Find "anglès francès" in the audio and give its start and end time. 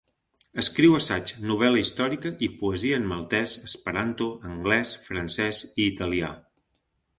4.55-5.63